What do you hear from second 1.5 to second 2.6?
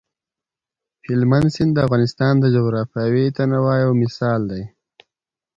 سیند د افغانستان د